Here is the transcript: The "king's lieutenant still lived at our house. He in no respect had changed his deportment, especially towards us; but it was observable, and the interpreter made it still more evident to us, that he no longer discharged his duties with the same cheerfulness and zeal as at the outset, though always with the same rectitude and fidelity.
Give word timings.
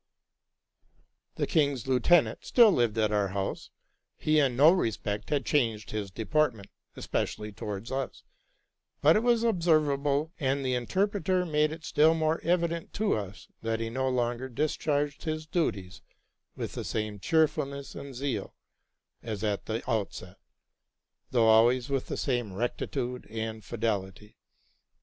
The 1.35 1.45
"king's 1.45 1.85
lieutenant 1.85 2.43
still 2.43 2.71
lived 2.71 2.97
at 2.97 3.11
our 3.11 3.27
house. 3.27 3.69
He 4.17 4.39
in 4.39 4.55
no 4.55 4.71
respect 4.71 5.29
had 5.29 5.45
changed 5.45 5.91
his 5.91 6.09
deportment, 6.09 6.69
especially 6.95 7.51
towards 7.51 7.91
us; 7.91 8.23
but 9.03 9.15
it 9.15 9.19
was 9.21 9.43
observable, 9.43 10.31
and 10.39 10.65
the 10.65 10.73
interpreter 10.73 11.45
made 11.45 11.71
it 11.71 11.85
still 11.85 12.15
more 12.15 12.41
evident 12.41 12.93
to 12.93 13.13
us, 13.13 13.47
that 13.61 13.79
he 13.79 13.91
no 13.91 14.09
longer 14.09 14.49
discharged 14.49 15.25
his 15.25 15.45
duties 15.45 16.01
with 16.55 16.73
the 16.73 16.83
same 16.83 17.19
cheerfulness 17.19 17.93
and 17.93 18.15
zeal 18.15 18.55
as 19.21 19.43
at 19.43 19.65
the 19.67 19.87
outset, 19.87 20.37
though 21.29 21.45
always 21.47 21.89
with 21.91 22.07
the 22.07 22.17
same 22.17 22.53
rectitude 22.53 23.27
and 23.29 23.63
fidelity. 23.63 24.35